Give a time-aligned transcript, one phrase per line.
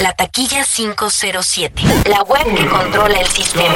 [0.00, 1.82] La taquilla 507.
[2.08, 3.74] La web que controla el sistema.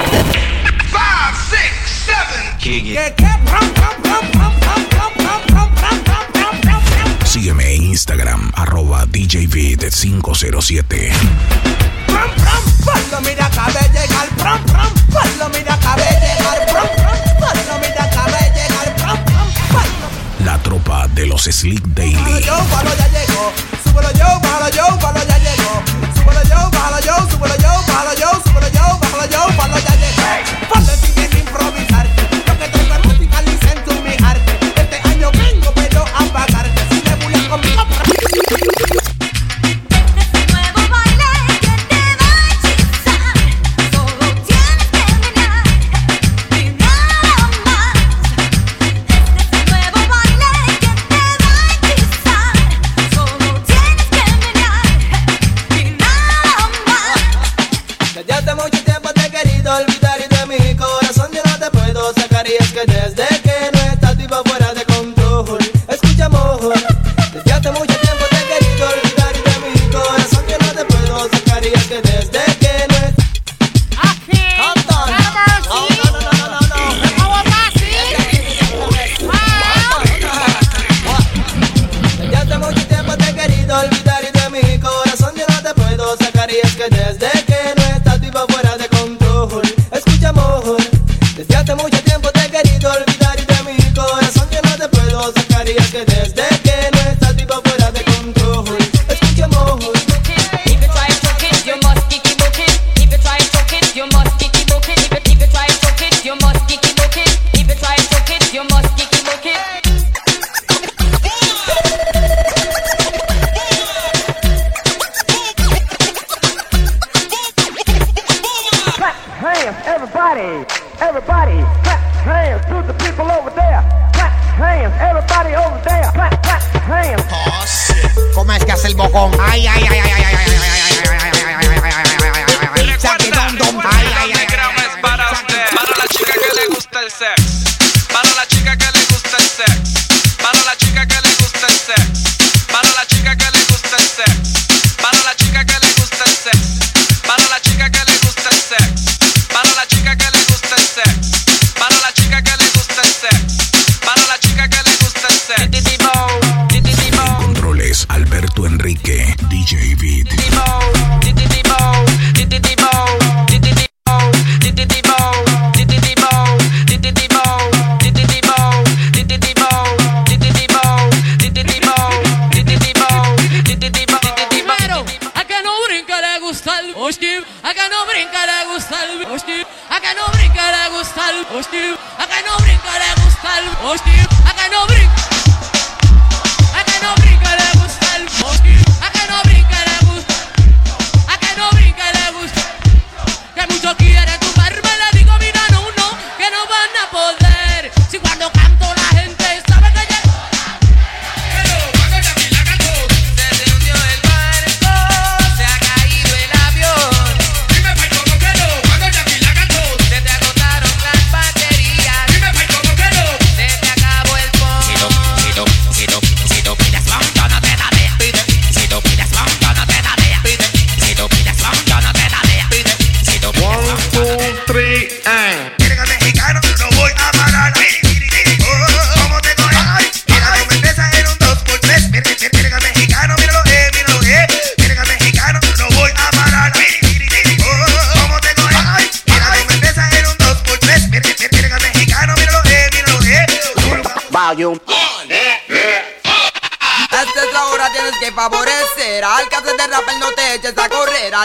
[7.25, 11.13] Sígueme en Instagram, arroba DJV507.
[20.45, 22.45] La tropa de los Slick Daily
[26.23, 30.69] súbelo yo, bájalo yo, súbelo yo, bájalo yo, súbelo yo, bájalo yo, bájalo ya llegué.
[30.69, 32.02] Ponle sin improvisar.
[62.73, 63.32] que desde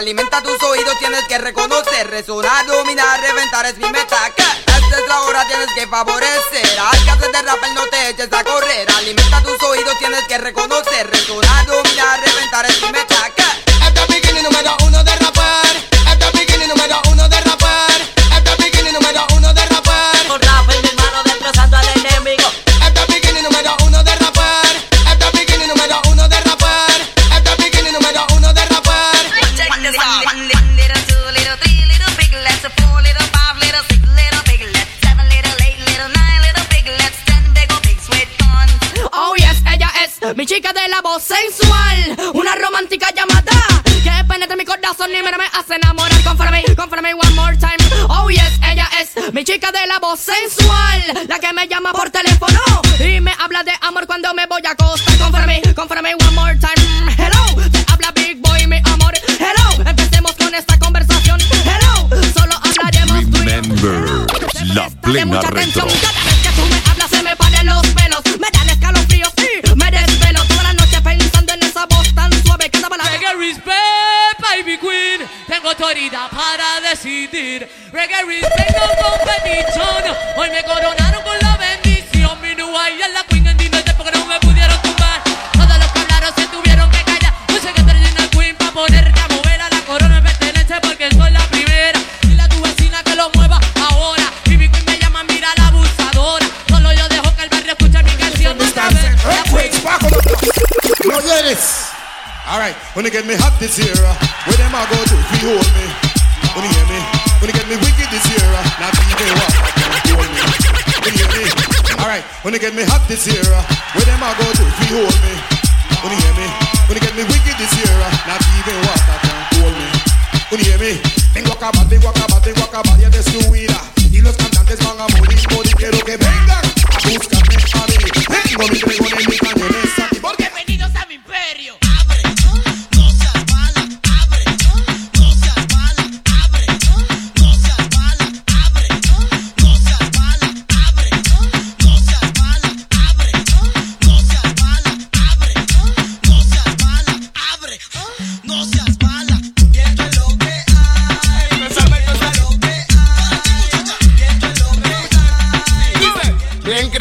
[0.08, 4.18] alimenta tus oídos, tienes que reconocer, resonar, dominar, reventar es mi meta.
[4.34, 6.80] Que esta es la hora, tienes que favorecer.
[6.80, 8.88] Al que haces de rappel, no te eches a correr.
[8.96, 11.07] Alimenta tus oídos, tienes que reconocer.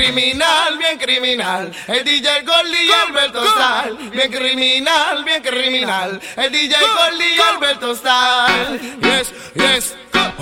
[0.06, 1.72] criminal, bien criminal.
[1.86, 3.96] El DJ Gordy y Alberto Sal.
[4.10, 6.20] Bien criminal, bien criminal.
[6.36, 8.80] El DJ Gordy y Alberto Sal.
[9.02, 9.96] Yes, yes.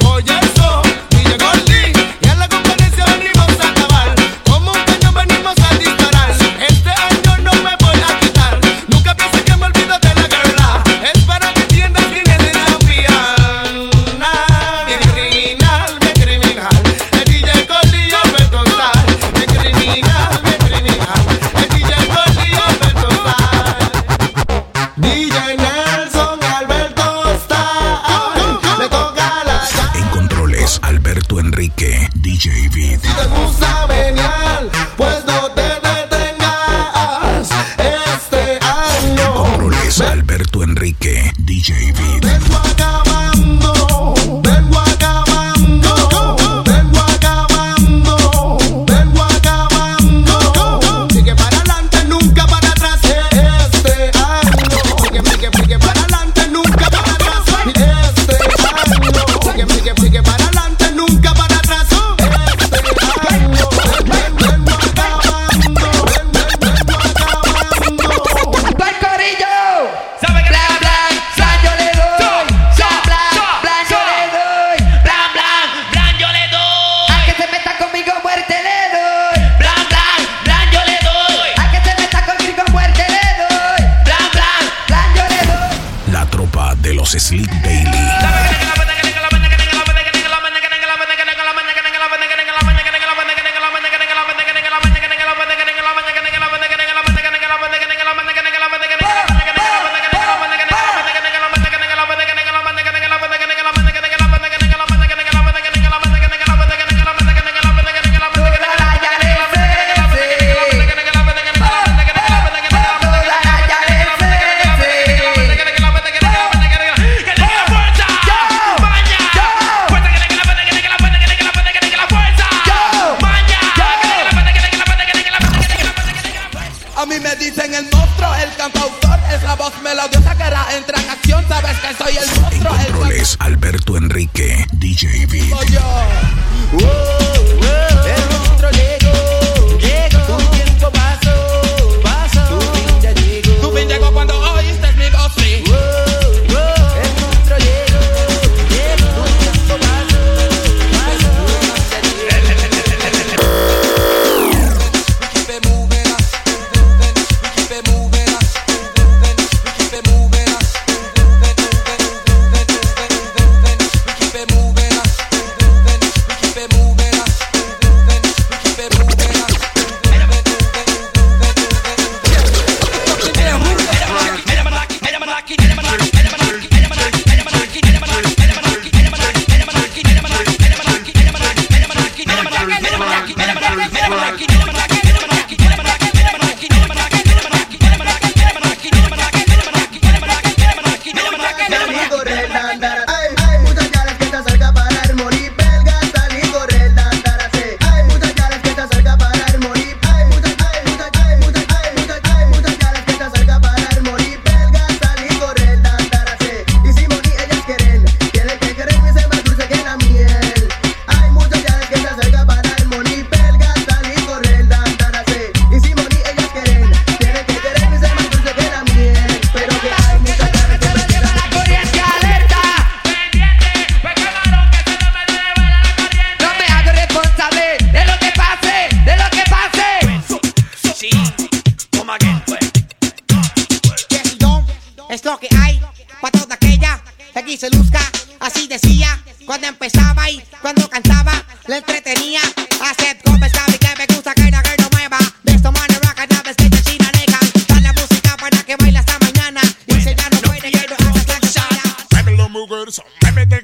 [0.07, 1.74] Oye, eso, DJ Gordy.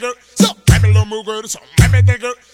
[0.01, 0.13] nigga.
[0.37, 1.61] So Babylon move good, so.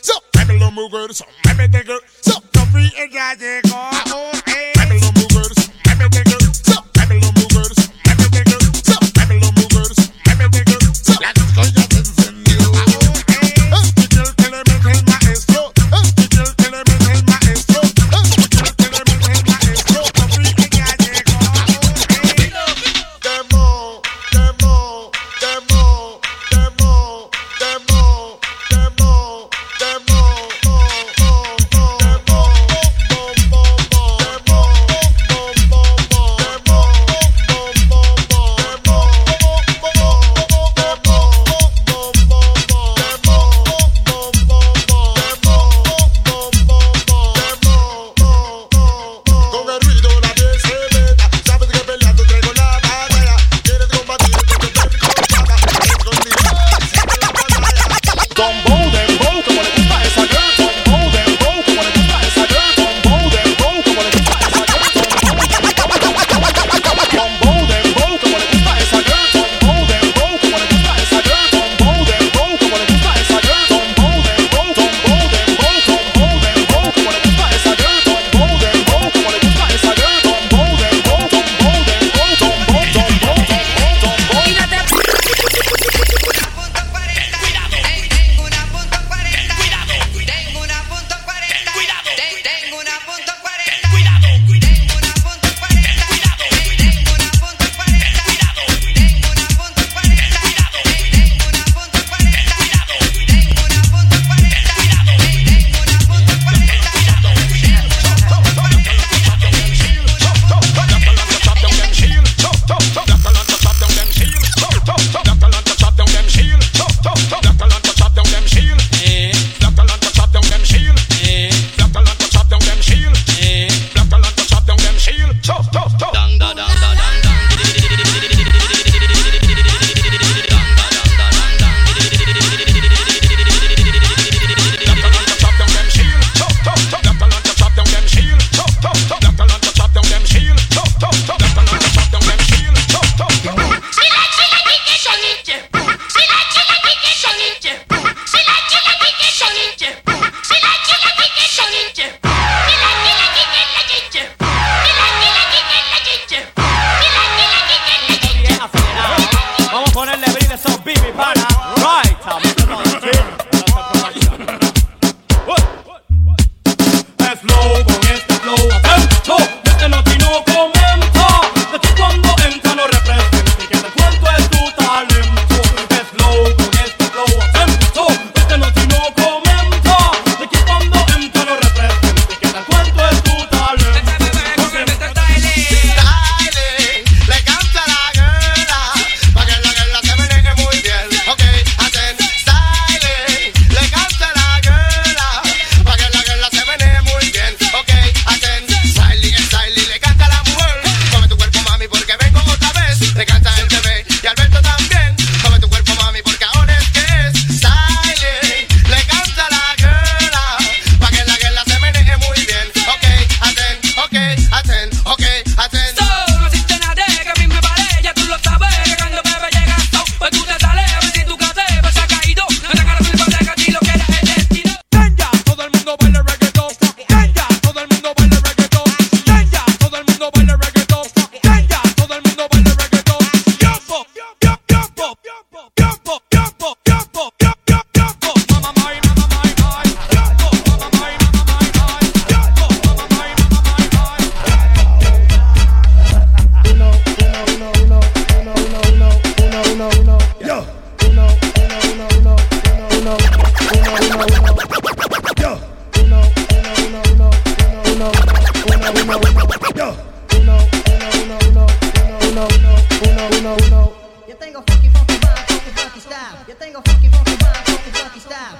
[0.03, 1.99] So Babylon move good, so mammy nigga.
[2.23, 3.38] So Coffee and Jazz
[5.15, 6.38] move good, so mammy nigga.
[6.65, 8.75] So Babylon move good, so mammy nigga.
[8.85, 10.95] So Babylon.
[10.95, 11.86] So Let's go.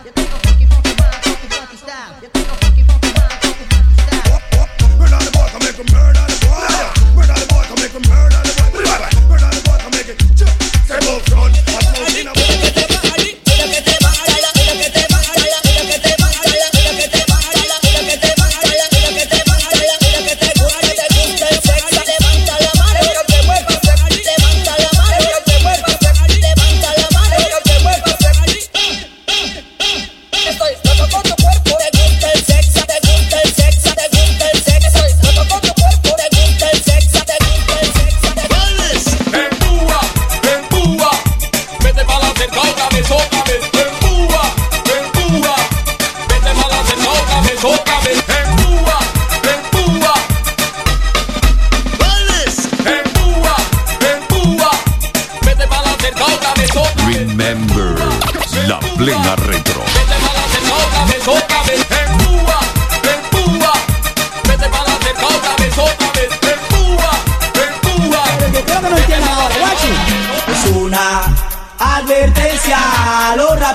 [0.06, 0.45] Yo tengo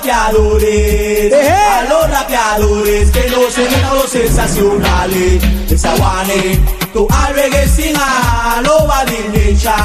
[0.02, 5.68] rapeadores, a los rapeadores que no se ven a los sensacionales.
[5.68, 6.60] Desaguane,
[6.92, 9.76] tu reggae sin a lo va de lecha,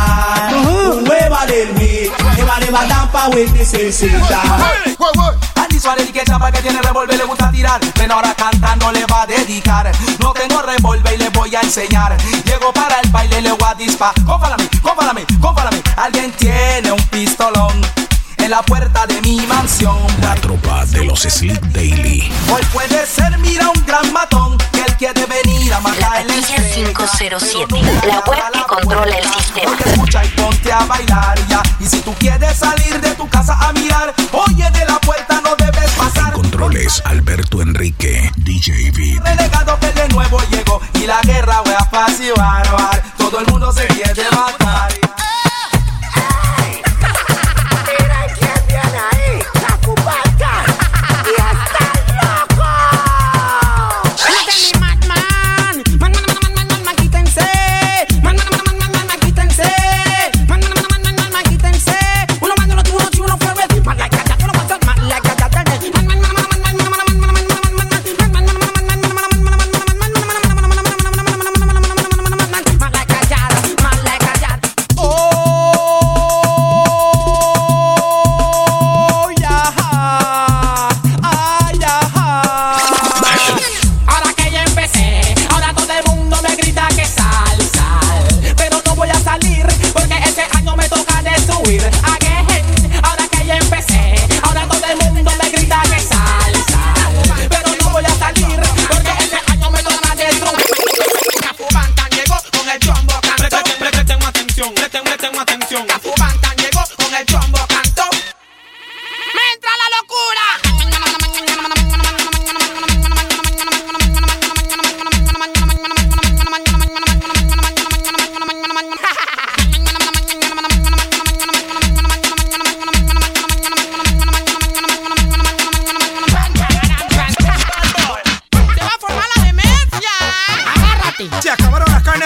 [0.56, 4.42] un hueva del mi, que va de batampa, wey, necesita.
[5.56, 7.80] Andy Suárez y que chapa que tiene revólver le gusta tirar.
[7.94, 9.92] Pero ahora cantando le va a dedicar.
[10.20, 12.18] No tengo revólver y le voy a enseñar.
[12.44, 14.16] Llego para el baile le voy a disparar.
[14.26, 18.07] Confálame, confálame, confálame Alguien tiene un pistolón
[18.48, 22.32] En la puerta de mi mansión La tropa de los Sleep Daily.
[22.50, 26.56] Hoy puede ser, mira, un gran matón Que él quiere venir a matar el Patilla
[26.74, 27.76] 507.
[28.08, 29.70] La web que controla el sistema.
[29.70, 33.54] Oye, escucha y ponte a bailar ya Y si tú quieres salir de tu casa
[33.60, 39.20] a mirar Oye, de la puerta no debes pasar Controles Alberto Enrique, DJ Vid.
[39.26, 43.04] Renegado que de nuevo llegó y la guerra fue a apaciguar.
[43.18, 45.07] Todo el mundo se quiere matar.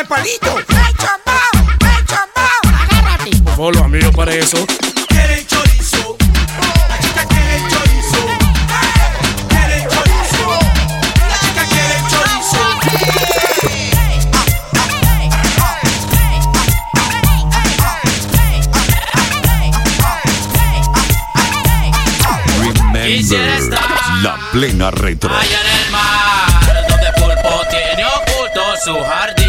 [0.01, 0.55] Carnes palito.
[0.55, 1.51] ¡Ven, chambao!
[1.79, 2.61] ¡Ven, chambao!
[2.81, 3.31] Agárrate.
[3.43, 4.65] Por favor, los amigos para eso.
[5.07, 6.17] Quieren chorizo.
[6.89, 8.27] La chica quiere chorizo.
[9.49, 10.59] Quieren chorizo.
[11.29, 12.61] La chica quiere chorizo.
[22.93, 23.79] Remember,
[24.21, 25.33] la plena retro.
[25.35, 29.40] Allá en el mar, donde Pulpo tiene oculto su jardín.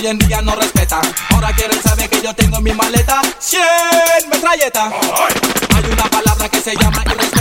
[0.00, 1.02] Hoy en día no respetan.
[1.30, 3.60] Ahora quieren saber que yo tengo en mi maleta 100
[4.30, 4.92] metralletas.
[5.74, 7.39] Hay una palabra que se llama irrespeta.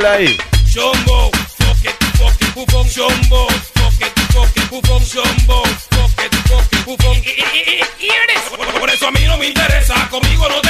[0.00, 0.36] habla ahí?
[0.72, 7.22] Chombo, pocket, pocket, bufón, chombo, pocket, pocket, bufón, chombo, pocket, pocket, bufón.
[8.78, 10.69] Por eso a mí no me interesa, conmigo no te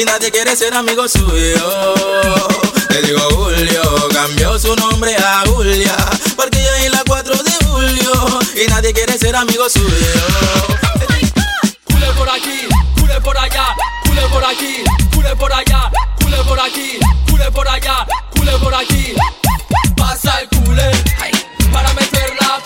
[0.00, 1.94] y nadie quiere ser amigo suyo.
[2.90, 5.96] Le digo Julio, cambió su nombre a Julia,
[6.36, 9.86] porque ya es la 4 de julio y nadie quiere ser amigo suyo.
[11.90, 12.68] Jule por aquí,
[13.00, 13.66] jule por allá,
[14.06, 14.84] jule por aquí,
[15.14, 15.90] jule por allá,
[16.22, 18.06] jule por aquí, jule por allá,
[18.36, 19.14] jule por aquí.
[19.96, 20.90] Pasa el culé
[21.72, 22.60] para meter la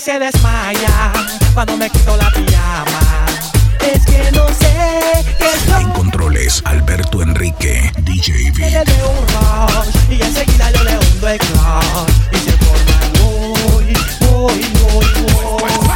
[0.00, 1.12] se desmaya
[1.54, 3.26] cuando me quito la pijama.
[3.80, 8.84] Es que no sé qué es lo En controles, Alberto Enrique, DJ V.
[9.08, 12.10] Un rush, y enseguida yo le hundo el clutch.
[12.32, 15.87] Y se forma muy, muy, muy, muy.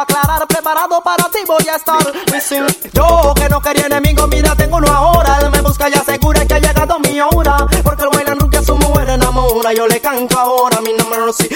[0.00, 2.00] aclarar, preparado para ti voy a estar.
[2.92, 5.38] Yo que no quería enemigo, mira, tengo uno ahora.
[5.40, 7.66] Él me busca y asegura que ha llegado mi hora.
[7.82, 9.72] Porque el bailan rubia su mujer enamora.
[9.72, 11.48] Yo le canto ahora, mi nombre no sí.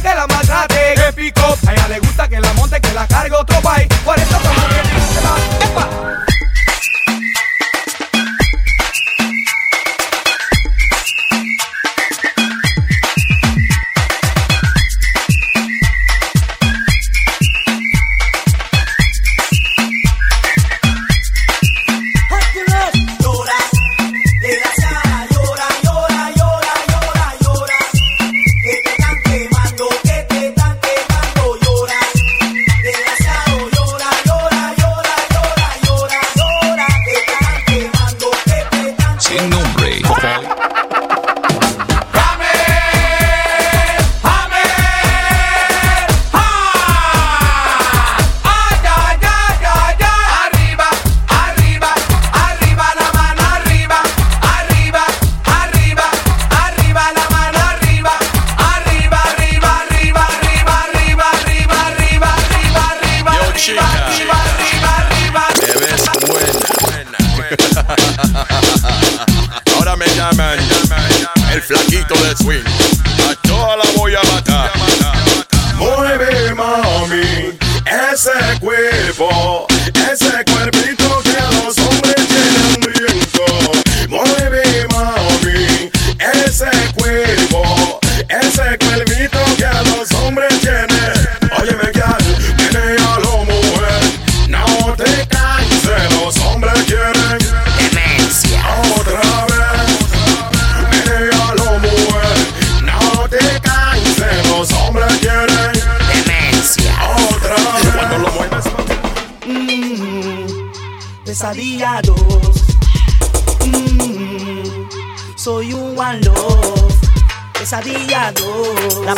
[0.00, 1.56] que la maltrate, que pico.
[1.66, 3.33] A ella le gusta que la monte, que la cargue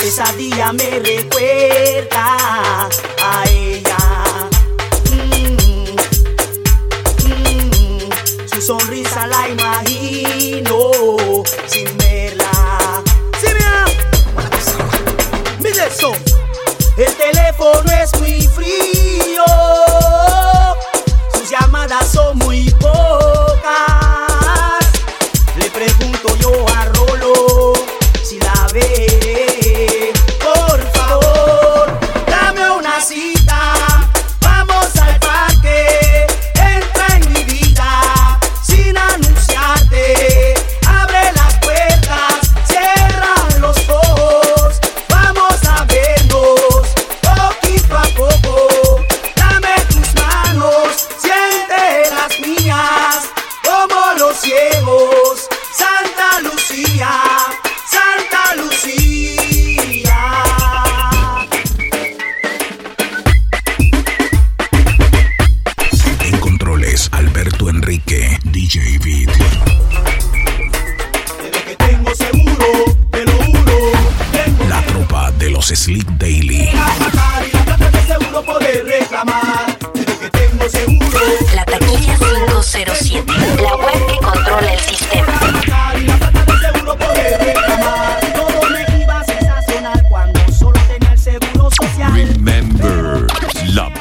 [0.07, 2.37] pesadilla me recuerda
[3.25, 3.97] a ella.
[5.11, 5.97] Mm,
[7.27, 8.11] mm,
[8.47, 10.93] su sonrisa la imagino
[11.67, 13.03] sin verla.
[13.41, 13.85] Sí, mira.
[15.59, 15.89] Mire.
[16.99, 19.56] El teléfono es muy frío.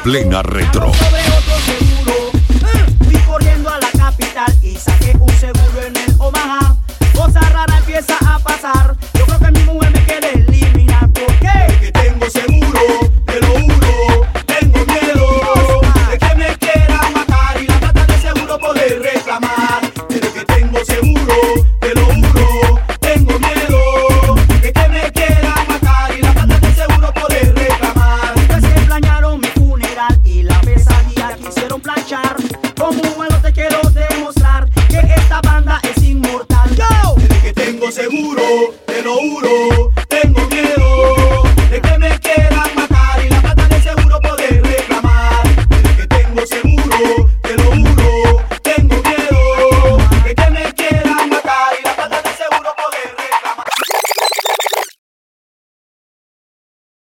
[0.06, 0.92] plena retro.